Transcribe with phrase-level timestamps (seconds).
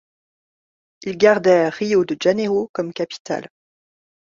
[1.03, 3.49] Ils gardèrent Rio de Janeiro comme capitale.